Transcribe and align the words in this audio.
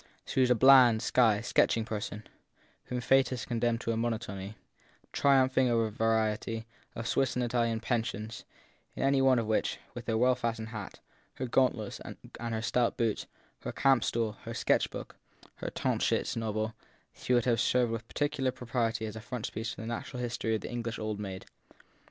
She 0.25 0.41
was 0.41 0.49
a 0.49 0.55
bland, 0.55 1.03
shy, 1.03 1.41
sketching 1.41 1.85
person, 1.85 2.23
whom 2.85 3.01
fate 3.01 3.29
had 3.29 3.45
condemned 3.45 3.81
to 3.81 3.91
a 3.91 3.97
mo 3.97 4.09
notony 4.09 4.55
triumphing 5.13 5.69
over 5.69 5.91
variety 5.91 6.65
of 6.95 7.07
Swiss 7.07 7.35
and 7.35 7.45
Italian 7.45 7.79
pensions; 7.81 8.43
in 8.95 9.03
any 9.03 9.21
one 9.21 9.37
of 9.37 9.45
which, 9.45 9.77
with 9.93 10.07
her 10.07 10.17
well 10.17 10.33
fastened 10.33 10.69
hat, 10.69 10.99
her 11.35 11.45
gauntlets 11.45 11.99
and 11.99 12.17
her 12.39 12.63
stout 12.63 12.97
boots, 12.97 13.27
her 13.59 13.71
camp 13.71 14.03
stool, 14.03 14.37
her 14.41 14.55
sketch 14.55 14.89
book, 14.89 15.17
her 15.57 15.69
Tauchnitz 15.69 16.35
novel, 16.35 16.73
she 17.13 17.35
would 17.35 17.45
have 17.45 17.61
served 17.61 17.91
with 17.91 18.07
pecul 18.07 18.45
iar 18.45 18.55
propriety 18.55 19.05
as 19.05 19.15
a 19.15 19.21
frontispiece 19.21 19.69
to 19.75 19.81
the 19.81 19.85
natural 19.85 20.19
history 20.19 20.55
of 20.55 20.61
the 20.61 20.71
English 20.71 20.97
old 20.97 21.19
maid. 21.19 21.45